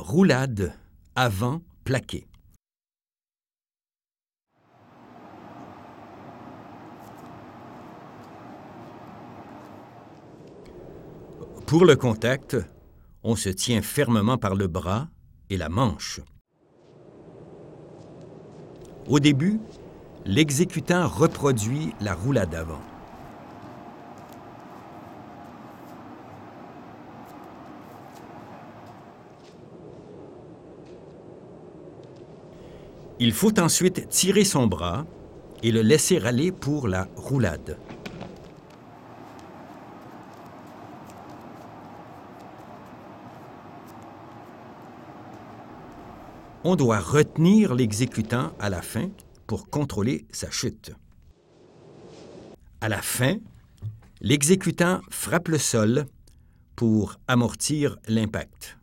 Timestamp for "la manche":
15.58-16.20